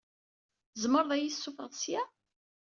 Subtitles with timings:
[0.71, 2.03] Tzemreḍ ad yi-d-tessufɣeḍ ssya?